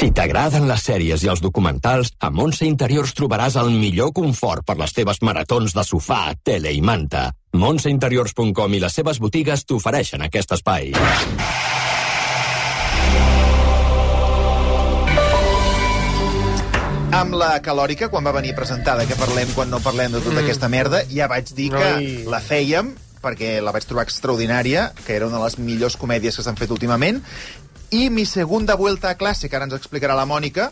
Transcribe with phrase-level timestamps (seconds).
[0.00, 4.78] Si t'agraden les sèries i els documentals, a Montse Interiors trobaràs el millor confort per
[4.80, 7.26] les teves maratons de sofà, tele i manta.
[7.60, 10.94] Montseinteriors.com i les seves botigues t'ofereixen aquest espai.
[17.20, 20.46] Amb la calòrica, quan va venir presentada, que parlem quan no parlem de tota mm.
[20.46, 22.10] aquesta merda, ja vaig dir que Ai.
[22.24, 26.44] la fèiem perquè la vaig trobar extraordinària, que era una de les millors comèdies que
[26.44, 27.20] s'han fet últimament,
[27.90, 30.70] i mi segunda vuelta a classe, que ara ens explicarà la Mònica,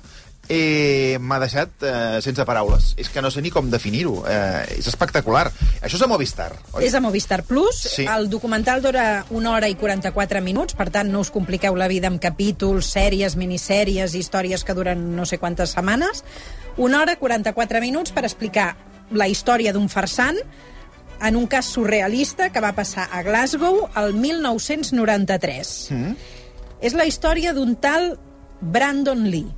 [0.48, 2.92] eh, m'ha deixat eh, sense paraules.
[2.96, 4.22] És que no sé ni com definir-ho.
[4.26, 5.46] Eh, és espectacular.
[5.82, 6.86] Això és a Movistar, oi?
[6.86, 7.82] És a Movistar Plus.
[7.96, 8.06] Sí.
[8.08, 12.08] El documental dura una hora i 44 minuts, per tant, no us compliqueu la vida
[12.08, 16.24] amb capítols, sèries, minissèries, històries que duren no sé quantes setmanes.
[16.78, 18.72] Una hora i 44 minuts per explicar
[19.12, 20.38] la història d'un farsant
[21.20, 25.88] en un cas surrealista que va passar a Glasgow el 1993.
[25.90, 26.12] Mm.
[26.80, 28.12] És la història d'un tal
[28.60, 29.48] Brandon Lee.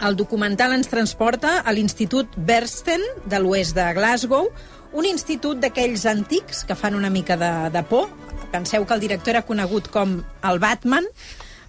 [0.00, 4.48] El documental ens transporta a l'Institut Bersten de l'oest de Glasgow,
[4.96, 8.08] un institut d'aquells antics que fan una mica de, de por.
[8.50, 10.16] Penseu que el director era conegut com
[10.48, 11.06] el Batman,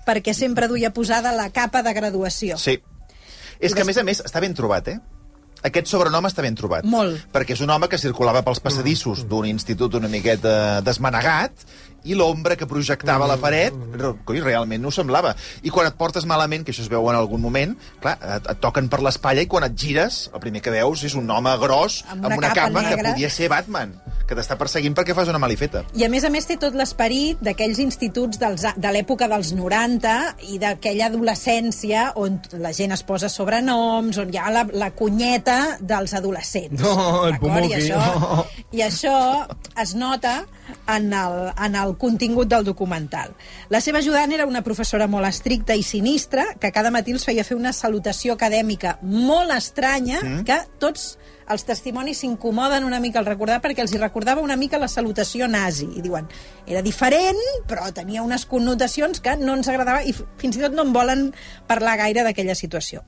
[0.08, 2.58] perquè sempre duia posada la capa de graduació.
[2.58, 2.80] Sí.
[3.60, 4.98] És que, a més a més, està ben trobat, eh?
[5.68, 6.86] Aquest sobrenom està ben trobat.
[6.90, 7.20] Molt.
[7.34, 11.52] Perquè és un home que circulava pels passadissos d'un institut una miqueta desmanegat
[12.10, 15.36] i l'ombra que projectava a la paret, re- coi, realment no ho semblava.
[15.62, 18.62] I quan et portes malament, que això es veu en algun moment, clar, et, et
[18.64, 22.00] toquen per l'espatlla i quan et gires, el primer que veus és un home gros
[22.10, 23.94] Amb amb una una, capa capa, que podia ser Batman,
[24.26, 25.84] que t'està perseguint perquè fas una malifeta.
[25.94, 30.16] I a més a més té tot l'esperit d'aquells instituts dels, de l'època dels 90
[30.56, 35.51] i d'aquella adolescència on la gent es posa sobrenoms, on hi ha la, la cunyeta
[35.80, 36.82] dels adolescents.
[36.82, 37.68] No, el D'acord?
[37.68, 39.16] I això, I això
[39.82, 40.42] es nota
[40.88, 43.36] en el, en el contingut del documental.
[43.70, 47.46] La seva ajudant era una professora molt estricta i sinistra que cada matí els feia
[47.48, 50.44] fer una salutació acadèmica molt estranya mm.
[50.48, 51.16] que tots
[51.52, 55.50] els testimonis s'incomoden una mica al recordar perquè els hi recordava una mica la salutació
[55.52, 55.90] nazi.
[55.98, 56.30] I diuen,
[56.66, 60.88] era diferent, però tenia unes connotacions que no ens agradava i fins i tot no
[60.88, 61.30] en volen
[61.68, 63.04] parlar gaire d'aquella situació.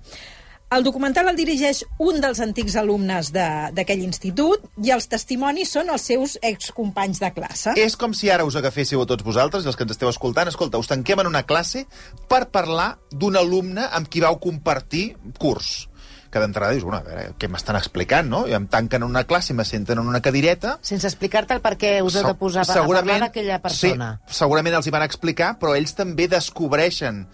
[0.74, 5.92] El documental el dirigeix un dels antics alumnes de- d'aquell institut i els testimonis són
[5.94, 7.76] els seus excompanys de classe.
[7.78, 10.48] És com si ara us agaféssiu a tots vosaltres, i els que ens esteu escoltant,
[10.50, 11.86] escolta, us tanquem en una classe
[12.28, 15.90] per parlar d'un alumne amb qui vau compartir curs
[16.34, 18.48] que d'entrada dius, bueno, a veure, què m'estan explicant, no?
[18.50, 20.80] I em tanquen en una classe, me senten en una cadireta...
[20.82, 24.08] Sense explicar-te el per què us heu de posar a parlar d'aquella persona.
[24.26, 27.28] Sí, segurament els hi van explicar, però ells també descobreixen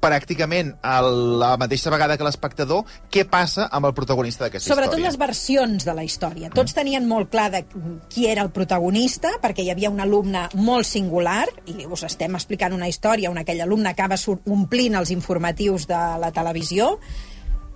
[0.00, 5.08] pràcticament a la mateixa vegada que l'espectador què passa amb el protagonista d'aquesta Sobretot història.
[5.10, 6.50] les versions de la història.
[6.54, 7.64] Tots tenien molt clar de
[8.08, 12.72] qui era el protagonista, perquè hi havia un alumne molt singular, i us estem explicant
[12.76, 14.16] una història on aquell alumne acaba
[14.46, 16.98] omplint els informatius de la televisió,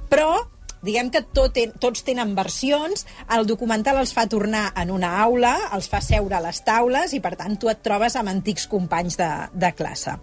[0.08, 0.46] però
[0.82, 5.56] diguem que tot, ten- tots tenen versions, el documental els fa tornar en una aula,
[5.72, 9.16] els fa seure a les taules i, per tant, tu et trobes amb antics companys
[9.16, 10.16] de, de classe.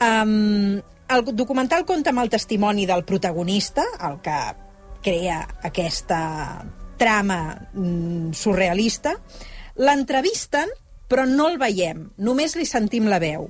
[0.00, 4.38] Um, el documental compta amb el testimoni del protagonista, el que
[5.02, 6.20] crea aquesta
[7.00, 7.40] trama
[7.72, 9.16] mm, surrealista.
[9.80, 10.70] L'entrevisten,
[11.10, 13.48] però no el veiem, només li sentim la veu.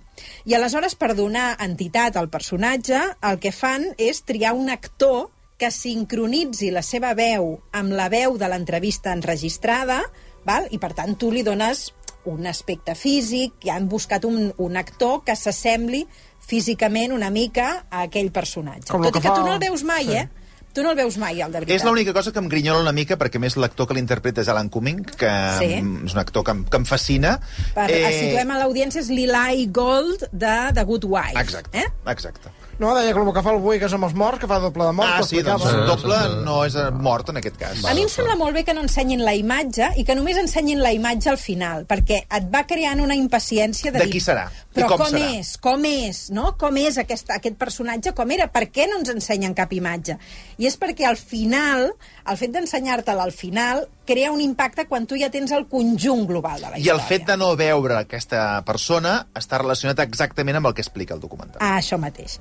[0.49, 5.29] I aleshores, per donar entitat al personatge, el que fan és triar un actor
[5.61, 10.01] que sincronitzi la seva veu amb la veu de l'entrevista enregistrada,
[10.47, 10.71] val?
[10.73, 11.91] i per tant tu li dones
[12.31, 16.07] un aspecte físic, i han buscat un, un actor que s'assembli
[16.51, 18.91] físicament una mica a aquell personatge.
[18.91, 20.17] Com Tot i que que fa- tu no el veus mai, sí.
[20.25, 20.29] eh?
[20.73, 21.77] Tu no el veus mai, el de veritat.
[21.81, 24.69] És l'única cosa que em grinyola una mica, perquè més l'actor que l'interpreta és Alan
[24.71, 25.71] Cumming, que Sí.
[25.83, 27.33] mm, és un actor que em, que em fascina.
[27.75, 28.13] Per, eh...
[28.21, 31.41] Situem a l'audiència, és l'Eli Gold de The Good Wife.
[31.43, 31.89] Exacte, Eh?
[32.07, 32.53] exacte.
[32.81, 34.93] No, deia que el que fa el és amb els morts, que fa doble de
[34.97, 35.11] mort.
[35.13, 35.89] Ah, que sí, doncs explicava.
[35.91, 37.83] doble no és eh, mort en aquest cas.
[37.85, 40.81] A mi em sembla molt bé que no ensenyin la imatge i que només ensenyin
[40.81, 44.15] la imatge al final, perquè et va creant una impaciència de, De dir...
[44.17, 44.47] qui serà?
[44.71, 45.53] I Però com com, serà?" és?
[45.61, 46.23] Com és?
[46.33, 46.55] No?
[46.57, 48.15] Com és aquest, aquest personatge?
[48.17, 48.49] Com era?
[48.49, 50.17] Per què no ens ensenyen cap imatge?
[50.57, 51.91] I és perquè al final,
[52.25, 56.59] el fet d'ensenyar-te'l al final, crea un impacte quan tu ja tens el conjunt global
[56.59, 56.97] de la I història.
[56.99, 61.23] el fet de no veure aquesta persona està relacionat exactament amb el que explica el
[61.23, 61.63] documental.
[61.63, 62.41] Ah, això mateix.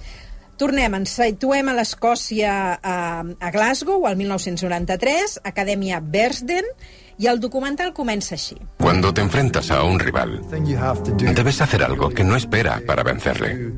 [0.60, 6.68] Tornem, ens situem a l'Escòcia a, a Glasgow, al 1993, Acadèmia Bersden,
[7.20, 8.58] i el documental comença així.
[8.80, 13.72] Cuando te enfrentas a un rival, debes hacer algo que no espera para vencerle.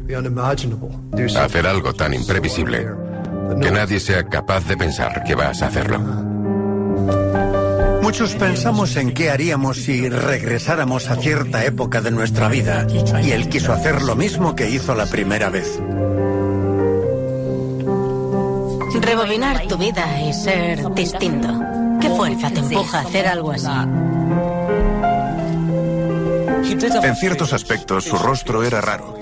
[1.37, 2.87] Hacer algo tan imprevisible
[3.61, 6.30] que nadie sea capaz de pensar que vas a hacerlo.
[8.11, 12.85] Muchos pensamos en qué haríamos si regresáramos a cierta época de nuestra vida,
[13.23, 15.79] y él quiso hacer lo mismo que hizo la primera vez.
[18.99, 21.47] Rebobinar tu vida y ser distinto.
[22.01, 23.69] ¿Qué fuerza te empuja a hacer algo así?
[27.03, 29.15] En ciertos aspectos su rostro era raro.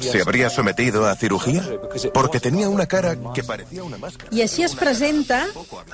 [0.00, 1.62] ¿Se habría sometido a cirugía?
[2.12, 4.28] Porque tenía una cara que parecía una máscara.
[4.32, 5.46] I així es presenta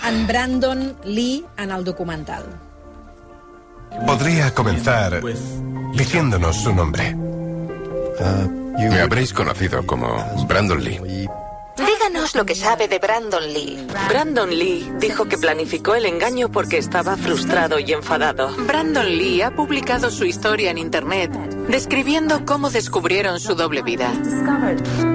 [0.03, 2.45] en Brandon Lee en el documental.
[4.07, 5.23] Podría comenzar
[5.95, 7.15] diciéndonos su nombre.
[7.15, 10.17] Me habréis conocido como
[10.49, 11.29] Brandon Lee.
[12.35, 13.87] Lo que sabe de Brandon Lee.
[14.09, 18.49] Brandon Lee dijo que planificó el engaño porque estaba frustrado y enfadado.
[18.67, 21.31] Brandon Lee ha publicado su historia en Internet,
[21.69, 24.13] describiendo cómo descubrieron su doble vida.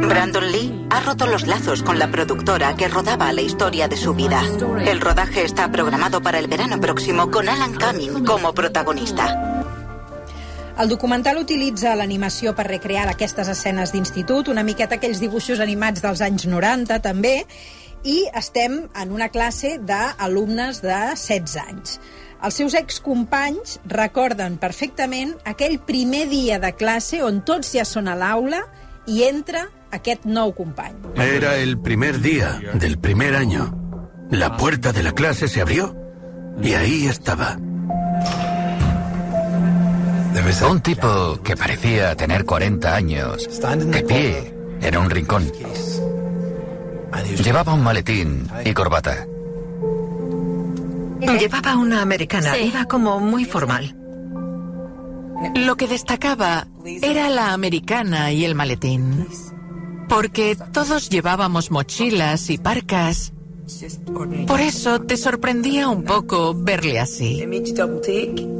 [0.07, 4.13] Brandon Lee ha roto los lazos con la productora que rodaba la historia de su
[4.13, 4.41] vida.
[4.85, 9.58] El rodaje está programado para el verano próximo con Alan Cumming como protagonista.
[10.79, 16.21] El documental utilitza l'animació per recrear aquestes escenes d'institut, una miqueta aquells dibuixos animats dels
[16.23, 17.33] anys 90, també,
[18.07, 21.97] i estem en una classe d'alumnes de 16 anys.
[22.39, 28.15] Els seus excompanys recorden perfectament aquell primer dia de classe on tots ja són a
[28.15, 28.63] l'aula
[29.03, 30.95] i entra aquest nou company.
[31.19, 33.67] Era el primer día del primer año.
[34.31, 35.91] La puerta de la clase se abrió
[36.63, 37.57] y ahí estaba.
[40.69, 43.49] Un tipo que parecía tener 40 años,
[43.91, 45.51] de pie, en un rincón.
[47.43, 49.25] Llevaba un maletín y corbata.
[51.19, 52.61] Llevaba una americana, Sí.
[52.73, 53.95] iba como muy formal.
[55.55, 59.27] Lo que destacaba era la americana y el maletín.
[60.07, 63.33] Porque todos llevábamos mochilas y parcas.
[64.47, 67.45] Por eso te sorprendía un poco verle así.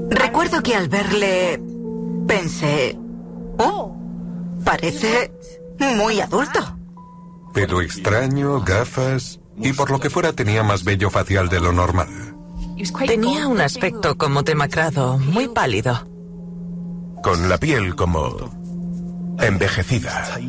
[0.10, 1.60] Recuerdo que al verle
[2.28, 2.98] pensé,
[3.58, 3.96] oh,
[4.64, 5.32] parece
[5.80, 6.78] muy adulto.
[7.54, 12.36] Pelo extraño, gafas y por lo que fuera tenía más vello facial de lo normal.
[13.06, 16.08] Tenía un aspecto como demacrado, muy pálido.
[17.22, 18.38] Con la piel como
[19.40, 20.40] envejecida.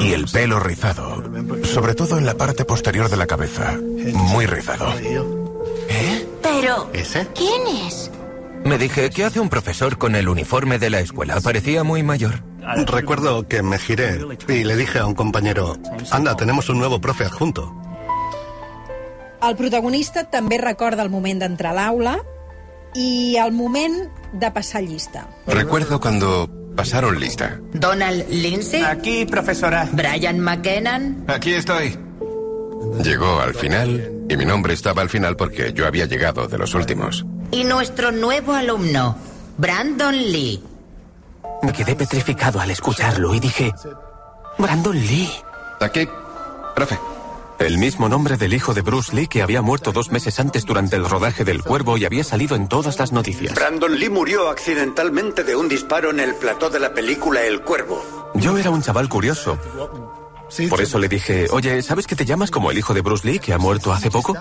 [0.00, 1.22] Y el pelo rizado,
[1.64, 3.78] sobre todo en la parte posterior de la cabeza.
[4.14, 4.86] Muy rizado.
[6.42, 7.26] Pero, ¿Ese?
[7.34, 8.10] ¿quién es?
[8.64, 11.40] Me dije, ¿qué hace un profesor con el uniforme de la escuela?
[11.40, 12.42] Parecía muy mayor.
[12.86, 15.76] Recuerdo que me giré y le dije a un compañero,
[16.10, 17.74] anda, tenemos un nuevo profe adjunto.
[19.42, 22.12] El protagonista també recorda el moment d'entrar a l'aula
[22.94, 23.96] i el moment
[24.38, 25.26] de passar llista.
[25.48, 26.46] Recuerdo cuando
[26.76, 27.60] pasaron lista.
[27.72, 28.82] Donald Lindsay.
[28.82, 29.88] Aquí, profesora.
[29.92, 31.24] Brian McKennan.
[31.28, 31.98] Aquí estoy.
[33.02, 36.74] Llegó al final y mi nombre estaba al final porque yo había llegado de los
[36.74, 37.24] últimos.
[37.50, 39.16] Y nuestro nuevo alumno,
[39.58, 40.62] Brandon Lee.
[41.62, 43.72] Me quedé petrificado al escucharlo y dije,
[44.58, 45.30] Brandon Lee.
[45.80, 46.08] Aquí,
[46.74, 46.98] profe.
[47.62, 50.96] El mismo nombre del hijo de Bruce Lee que había muerto dos meses antes durante
[50.96, 53.54] el rodaje del Cuervo y había salido en todas las noticias.
[53.54, 58.32] Brandon Lee murió accidentalmente de un disparo en el plató de la película El Cuervo.
[58.34, 59.56] Yo era un chaval curioso.
[60.68, 63.38] Por eso le dije, oye, ¿sabes que te llamas como el hijo de Bruce Lee
[63.38, 64.36] que ha muerto hace poco?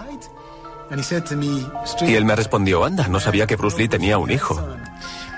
[2.01, 4.59] Y él me respondió, anda, no sabía que Bruce Lee tenía un hijo.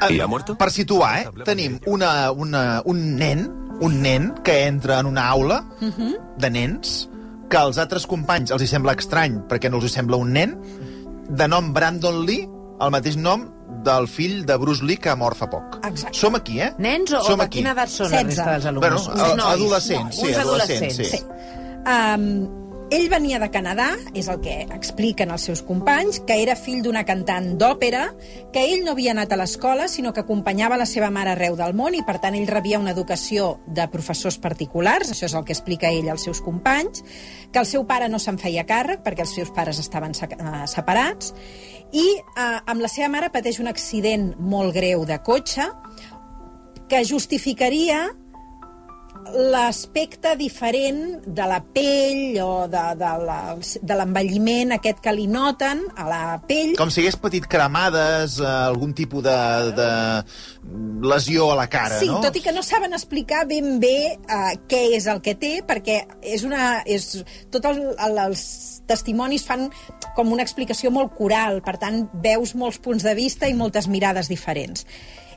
[0.10, 0.58] I ha muerto?
[0.58, 5.66] Per situar, eh, tenim una, una, un nen, un nen que entra en una aula
[6.38, 7.10] de nens,
[7.54, 10.56] que als altres companys els hi sembla estrany perquè no els hi sembla un nen,
[11.30, 12.48] de nom Brandon Lee,
[12.82, 13.46] el mateix nom
[13.86, 15.78] del fill de Bruce Lee que ha mort fa poc.
[15.86, 16.18] Exacte.
[16.18, 16.72] Som aquí, eh?
[16.82, 17.60] Nens o, o Som de aquí.
[17.60, 19.06] quina edat són la resta dels alumnes?
[19.06, 21.06] Bueno, Uns nois, adolescents, sí, uns adolescents, sí.
[21.12, 21.22] Sí.
[21.84, 22.28] Um,
[22.94, 27.02] ell venia de Canadà, és el que expliquen els seus companys, que era fill d'una
[27.08, 28.04] cantant d'òpera,
[28.54, 31.74] que ell no havia anat a l'escola, sinó que acompanyava la seva mare arreu del
[31.74, 35.56] món i, per tant, ell rebia una educació de professors particulars, això és el que
[35.58, 37.02] explica ell als seus companys,
[37.52, 41.34] que el seu pare no se'n feia càrrec perquè els seus pares estaven eh, separats,
[41.94, 45.72] i eh, amb la seva mare pateix un accident molt greu de cotxe
[46.90, 48.12] que justificaria
[49.32, 56.22] l'aspecte diferent de la pell o de, de, l'envelliment aquest que li noten a la
[56.48, 56.74] pell.
[56.80, 59.38] Com si hagués patit cremades, eh, algun tipus de,
[59.78, 59.90] de
[61.08, 62.22] lesió a la cara, sí, no?
[62.24, 66.04] tot i que no saben explicar ben bé uh, què és el que té, perquè
[66.36, 66.84] és una...
[66.86, 68.46] És, tots el, el, els
[68.90, 69.70] testimonis fan
[70.18, 74.30] com una explicació molt coral, per tant, veus molts punts de vista i moltes mirades
[74.32, 74.88] diferents.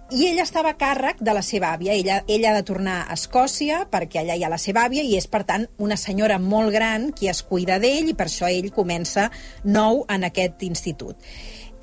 [0.06, 1.96] I ella estava a càrrec de la seva àvia.
[1.98, 5.16] Ella, ella ha de tornar a Escòcia perquè allà hi ha la seva àvia i
[5.18, 8.70] és, per tant, una senyora molt gran qui es cuida d'ell i per això ell
[8.70, 9.26] comença
[9.64, 11.18] nou en aquest institut.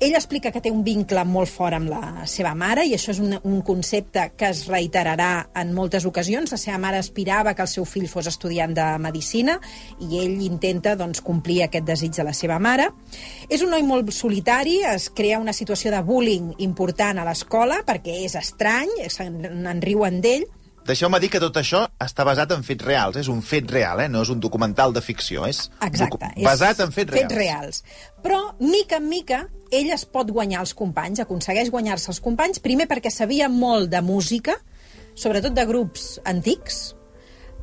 [0.00, 3.20] Ell explica que té un vincle molt fort amb la seva mare i això és
[3.22, 6.52] un, un concepte que es reiterarà en moltes ocasions.
[6.52, 9.58] La seva mare aspirava que el seu fill fos estudiant de Medicina
[10.02, 12.90] i ell intenta doncs, complir aquest desig de la seva mare.
[13.48, 18.20] És un noi molt solitari, es crea una situació de bullying important a l'escola perquè
[18.26, 20.48] és estrany, se'n riuen d'ell,
[20.84, 23.16] Deixeu-me dir que tot això està basat en fets reals.
[23.16, 24.08] És un fet real, eh?
[24.12, 25.46] no és un documental de ficció.
[25.48, 26.28] És Exacte.
[26.44, 27.80] basat en fets, fets reals.
[27.82, 28.10] reals.
[28.24, 32.88] Però, mica en mica, ell es pot guanyar els companys, aconsegueix guanyar-se els companys, primer
[32.90, 34.58] perquè sabia molt de música,
[35.16, 36.94] sobretot de grups antics,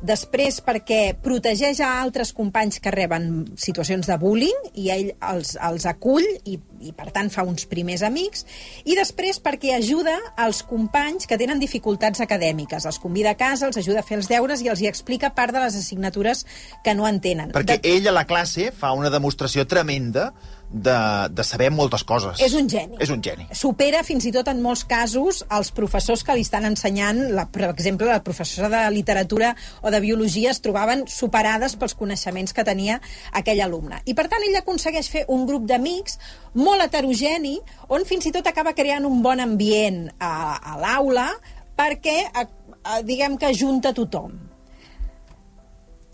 [0.02, 3.28] després perquè protegeix a altres companys que reben
[3.60, 8.02] situacions de bullying i ell els, els acull i, i per tant fa uns primers
[8.06, 8.44] amics
[8.84, 13.78] i després perquè ajuda als companys que tenen dificultats acadèmiques els convida a casa, els
[13.78, 16.44] ajuda a fer els deures i els hi explica part de les assignatures
[16.84, 17.54] que no entenen.
[17.54, 17.94] Perquè de...
[17.96, 20.32] ell a la classe fa una demostració tremenda
[20.72, 22.40] de, de saber moltes coses.
[22.40, 22.96] És un geni.
[23.04, 23.46] És un geni.
[23.56, 27.66] Supera fins i tot en molts casos els professors que li estan ensenyant, la, per
[27.68, 29.52] exemple, la professora de literatura
[29.82, 32.98] o de biologia es trobaven superades pels coneixements que tenia
[33.36, 34.00] aquell alumne.
[34.08, 36.18] I per tant ell aconsegueix fer un grup d'amics
[36.56, 37.58] molt heterogeni
[37.92, 41.28] on fins i tot acaba creant un bon ambient a, a l'aula
[41.76, 44.34] perquè, a, a, diguem que junta tothom.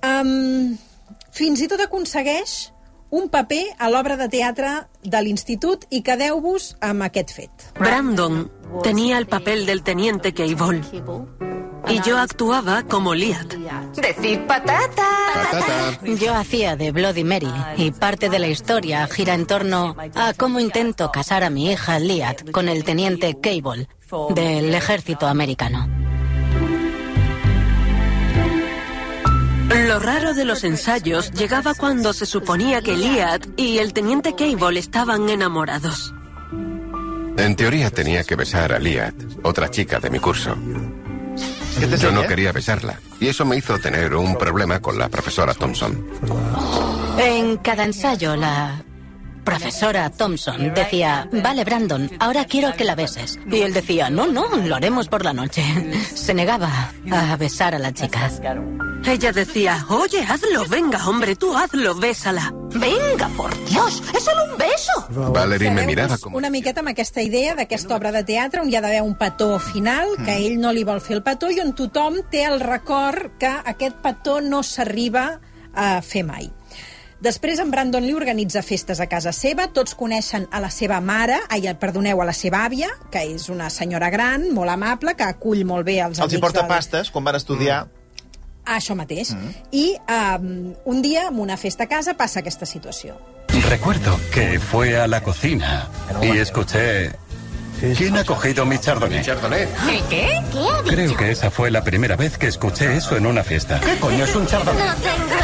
[0.06, 0.76] Um,
[1.34, 2.58] fins i tot aconsegueix
[3.10, 4.72] un paper a l'obra de teatre
[5.02, 7.68] de l'Institut i quedeu-vos amb aquest fet.
[7.78, 8.50] Brandon
[8.82, 10.82] tenía el papel del teniente Cable
[11.88, 13.54] y yo actuaba como Liat.
[13.96, 15.08] Decid patata.
[15.34, 16.00] patata.
[16.20, 20.60] Yo hacía de Bloody Mary y parte de la historia gira en torno a cómo
[20.60, 23.88] intento casar a mi hija Liat con el teniente Cable
[24.34, 25.88] del ejército americano.
[29.98, 34.78] Lo raro de los ensayos llegaba cuando se suponía que Liat y el teniente Cable
[34.78, 36.14] estaban enamorados.
[37.36, 40.54] En teoría tenía que besar a Liat, otra chica de mi curso.
[42.00, 46.06] Yo no quería besarla, y eso me hizo tener un problema con la profesora Thompson.
[47.18, 48.80] En cada ensayo, la
[49.50, 53.38] profesora Thompson decía, vale Brandon, ahora quiero que la beses.
[53.50, 55.62] Y él decía, no, no, lo haremos por la noche.
[56.14, 58.30] Se negaba a besar a la chica.
[59.06, 62.52] Ella decía, oye, hazlo, venga, hombre, tú hazlo, bésala.
[62.74, 65.32] Venga, por Dios, és solo un beso.
[65.32, 66.34] Valerie me mirava com...
[66.36, 69.54] Una miqueta amb aquesta idea d'aquesta obra de teatre on hi ha d'haver un petó
[69.58, 70.42] final, que mm.
[70.42, 74.02] ell no li vol fer el petó, i on tothom té el record que aquest
[74.04, 75.30] petó no s'arriba
[75.72, 76.50] a fer mai.
[77.20, 81.40] Després en Brandon Lee organitza festes a casa seva, tots coneixen a la seva mare,
[81.50, 85.64] ai, perdoneu, a la seva àvia, que és una senyora gran, molt amable, que acull
[85.66, 86.26] molt bé els, els amics...
[86.28, 86.70] Els hi porta del...
[86.70, 87.84] pastes, quan van estudiar...
[87.86, 87.94] Mm.
[88.68, 89.32] Ah, això mateix.
[89.32, 89.52] Mm.
[89.72, 89.84] I
[90.14, 90.48] um,
[90.92, 93.16] un dia, en una festa a casa, passa aquesta situació.
[93.66, 95.88] Recuerdo que fue a la cocina
[96.22, 97.10] y escuché
[97.96, 99.22] ¿Quién ha cogido mi chardonnay?
[99.22, 99.62] chardonnay?
[99.62, 100.42] ¿El qué?
[100.52, 100.94] ¿Qué ha dicho?
[100.94, 103.80] Creo que esa fue la primera vez que escuché eso en una fiesta.
[103.80, 104.86] ¿Qué coño es un chardonnay?
[104.88, 105.37] No tengo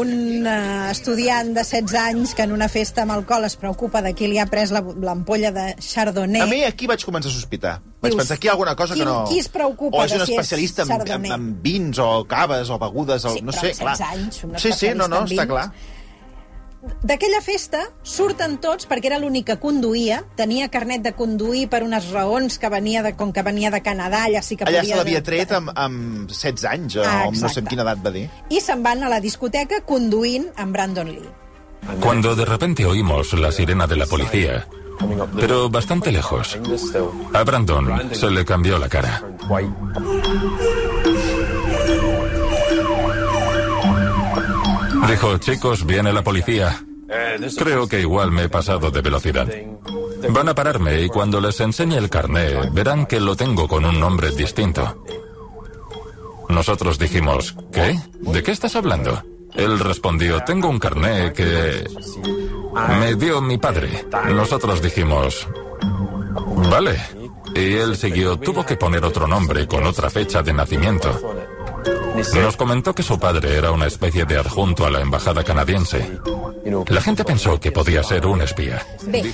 [0.00, 4.14] un uh, estudiant de 16 anys que en una festa amb alcohol es preocupa de
[4.16, 6.42] qui li ha pres l'ampolla de chardonnay.
[6.44, 7.74] A mi aquí vaig començar a sospitar.
[8.00, 9.24] Vaig Dius, pensar aquí hi ha alguna cosa qui, que no...
[9.28, 12.70] Qui es preocupa o és un si especialista és en, en, en, vins o caves
[12.70, 13.96] o begudes, o, sí, no sé, clar.
[14.10, 15.68] Anys, un sí, sí, no, no, està clar
[16.80, 22.08] d'aquella festa surten tots perquè era l'únic que conduïa, tenia carnet de conduir per unes
[22.14, 24.94] raons que venia de, com que venia de Canadà, allà sí que allà podia...
[24.94, 28.02] Allà se l'havia tret amb, amb 16 anys, o ah, no sé amb quina edat
[28.04, 28.26] va dir.
[28.48, 31.36] I se'n van a la discoteca conduint amb Brandon Lee.
[32.00, 34.66] Cuando de repente oímos la sirena de la policía,
[35.36, 36.58] pero bastante lejos,
[37.32, 39.22] a Brandon se le cambió la cara.
[45.10, 46.84] Dijo, chicos, viene la policía.
[47.58, 49.48] Creo que igual me he pasado de velocidad.
[50.28, 53.98] Van a pararme y cuando les enseñe el carné verán que lo tengo con un
[53.98, 55.04] nombre distinto.
[56.48, 57.98] Nosotros dijimos, ¿qué?
[58.20, 59.20] ¿De qué estás hablando?
[59.54, 61.84] Él respondió, tengo un carné que
[63.00, 64.06] me dio mi padre.
[64.32, 65.48] Nosotros dijimos,
[66.70, 67.00] vale.
[67.54, 71.20] Y él siguió, tuvo que poner otro nombre con otra fecha de nacimiento.
[72.34, 76.18] Nos comentó que su padre era una especie de adjunto a la embajada canadiense.
[76.88, 78.84] La gente pensó que podía ser un espía.
[79.06, 79.32] Bé,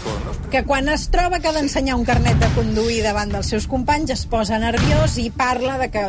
[0.50, 4.15] que quan es troba que ha d'ensenyar un carnet de conduir davant dels seus companys
[4.15, 6.05] es posa nerviós i parla de que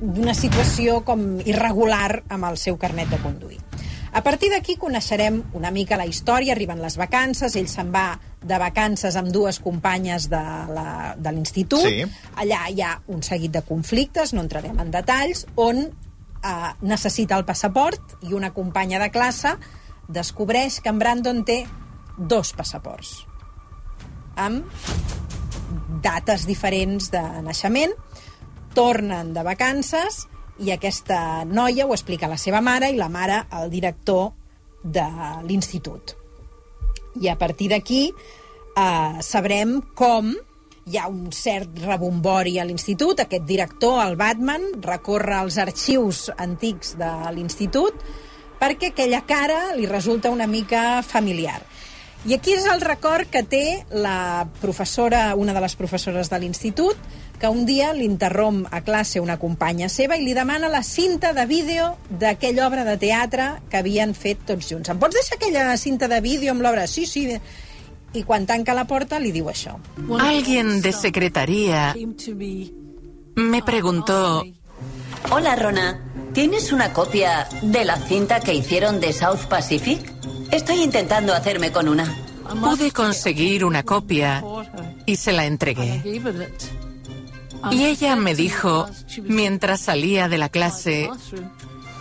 [0.00, 3.60] d'una situació com irregular amb el seu carnet de conduir.
[4.16, 8.56] A partir d'aquí coneixerem una mica la història, arriben les vacances, ell se'n va de
[8.56, 11.84] vacances amb dues companyes de l'institut.
[11.84, 12.06] Sí.
[12.40, 17.44] Allà hi ha un seguit de conflictes, no entrarem en detalls, on eh, necessita el
[17.44, 19.52] passaport i una companya de classe
[20.08, 21.64] descobreix que en Brandon té
[22.16, 23.26] dos passaports
[24.36, 24.64] amb
[26.04, 27.92] dates diferents de naixement,
[28.76, 30.24] tornen de vacances
[30.58, 34.30] i aquesta noia ho explica a la seva mare i la mare al director
[34.82, 35.06] de
[35.44, 36.14] l'institut.
[37.20, 40.32] I a partir d'aquí eh, sabrem com
[40.86, 43.20] hi ha un cert rebombori a l'institut.
[43.20, 48.06] Aquest director, el Batman, recorre els arxius antics de l'institut
[48.56, 51.58] perquè aquella cara li resulta una mica familiar.
[52.26, 56.96] I aquí és el record que té la professora, una de les professores de l'institut,
[57.38, 61.44] que un dia l'interromp a classe una companya seva i li demana la cinta de
[61.46, 64.88] vídeo d'aquella obra de teatre que havien fet tots junts.
[64.88, 66.86] Em pots deixar aquella cinta de vídeo amb l'obra?
[66.86, 67.28] Sí, sí.
[68.16, 69.76] I quan tanca la porta li diu això.
[70.18, 71.94] Alguien de secretaría
[73.36, 74.44] me preguntó...
[75.30, 76.02] Hola, Rona.
[76.32, 80.12] ¿Tienes una copia de la cinta que hicieron de South Pacific?
[80.50, 82.14] Estoy intentando hacerme con una.
[82.60, 84.42] Pude conseguir una copia
[85.04, 86.02] y se la entregué.
[87.70, 88.88] Y ella me dijo,
[89.22, 91.10] mientras salía de la clase...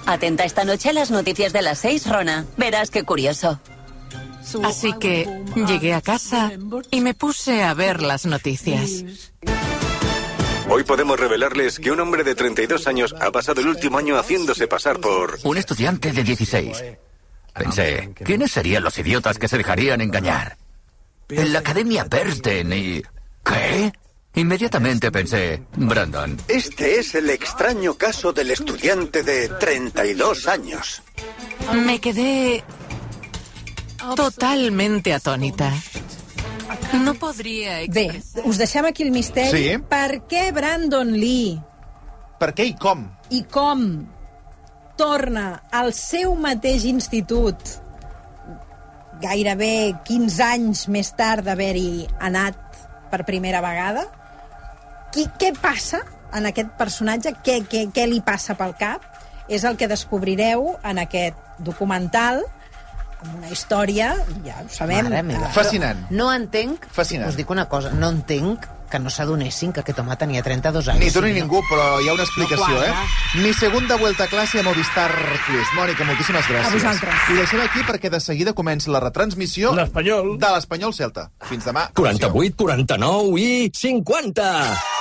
[0.06, 2.46] Atenta esta noche a las noticias de las seis, Rona.
[2.58, 3.60] Verás qué curioso.
[4.64, 6.52] Así que llegué a casa
[6.92, 9.04] y me puse a ver las noticias.
[10.70, 14.68] Hoy podemos revelarles que un hombre de 32 años ha pasado el último año haciéndose
[14.68, 15.38] pasar por...
[15.44, 16.84] Un estudiante de 16.
[17.54, 20.58] Pensé, ¿quiénes serían los idiotas que se dejarían engañar?
[21.30, 23.02] En la Academia Bernstein y...
[23.44, 23.94] ¿Qué?
[24.36, 26.38] Inmediatamente pensé, Brandon.
[26.48, 31.02] Este es el extraño caso del estudiante de 32 años.
[31.74, 32.64] Me quedé
[34.16, 35.72] totalmente atónita.
[37.04, 39.52] No podria Bé, us deixem aquí el misteri.
[39.52, 39.78] Sí.
[39.90, 41.60] Per què Brandon Lee
[42.40, 43.06] Per què i com?
[43.30, 43.84] i com
[44.98, 47.76] torna al seu mateix institut
[49.22, 52.60] gairebé 15 anys més tard d'haver-hi anat
[53.12, 54.06] per primera vegada?
[55.16, 56.02] Qui, què passa
[56.36, 57.32] en aquest personatge?
[57.46, 59.06] Què, què, què li passa pel cap?
[59.48, 62.42] És el que descobrireu en aquest documental
[63.24, 64.12] amb una història,
[64.46, 65.08] ja ho sabem...
[65.08, 65.50] Mare meva.
[65.56, 66.04] Fascinant.
[66.14, 66.86] No entenc...
[66.94, 67.32] Fascinant.
[67.32, 71.02] Us dic una cosa, no entenc que no s'adonessin que aquest home tenia 32 anys.
[71.02, 73.42] Ni tu ni Sí, ningú, però hi ha una explicació, No eh?
[73.42, 75.10] Mi segunda vuelta a classe a Movistar
[75.48, 75.72] Plus.
[75.80, 76.70] Mònica, moltíssimes gràcies.
[76.70, 77.30] A vosaltres.
[77.34, 80.36] I deixem aquí perquè de seguida comença la retransmissió L'Espanyol.
[80.40, 81.30] de l'Espanyol Celta.
[81.50, 81.88] Fins demà.
[81.98, 84.52] 48, 49 i 50!